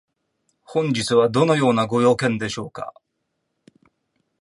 [0.65, 2.91] 本日はどのようなご用件でしょうか？